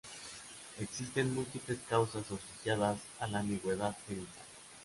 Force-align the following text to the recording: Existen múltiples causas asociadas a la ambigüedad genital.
Existen 0.79 1.27
múltiples 1.31 1.77
causas 1.87 2.23
asociadas 2.25 2.97
a 3.19 3.27
la 3.27 3.41
ambigüedad 3.41 3.95
genital. 4.07 4.45